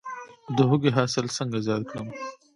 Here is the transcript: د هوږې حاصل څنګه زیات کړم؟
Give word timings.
د 0.55 0.57
هوږې 0.69 0.91
حاصل 0.97 1.25
څنګه 1.37 1.57
زیات 1.65 1.83
کړم؟ 1.89 2.07